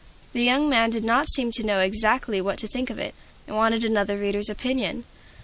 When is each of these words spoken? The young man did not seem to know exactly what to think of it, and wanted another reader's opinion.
The 0.33 0.41
young 0.43 0.67
man 0.67 0.89
did 0.89 1.03
not 1.03 1.29
seem 1.29 1.51
to 1.51 1.63
know 1.63 1.79
exactly 1.79 2.41
what 2.41 2.57
to 2.57 2.67
think 2.67 2.89
of 2.89 2.97
it, 2.97 3.13
and 3.45 3.55
wanted 3.55 3.85
another 3.85 4.17
reader's 4.17 4.49
opinion. 4.49 5.03